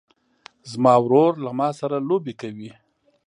[0.71, 2.71] زما ورور له ما سره لوبې کوي.